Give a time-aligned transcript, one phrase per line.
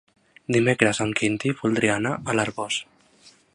[0.55, 2.81] Dimecres en Quintí voldria anar a l'Arboç.